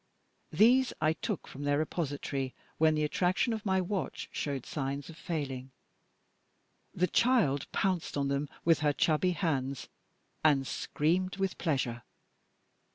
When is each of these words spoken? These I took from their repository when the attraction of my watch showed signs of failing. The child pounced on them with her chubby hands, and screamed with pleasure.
These 0.51 0.93
I 0.99 1.13
took 1.13 1.47
from 1.47 1.61
their 1.63 1.77
repository 1.77 2.55
when 2.79 2.95
the 2.95 3.03
attraction 3.03 3.53
of 3.53 3.67
my 3.67 3.79
watch 3.79 4.29
showed 4.31 4.65
signs 4.65 5.09
of 5.11 5.15
failing. 5.15 5.69
The 6.91 7.05
child 7.05 7.71
pounced 7.71 8.17
on 8.17 8.27
them 8.27 8.49
with 8.65 8.79
her 8.79 8.93
chubby 8.93 9.33
hands, 9.33 9.89
and 10.43 10.65
screamed 10.65 11.35
with 11.35 11.55
pleasure. 11.59 12.01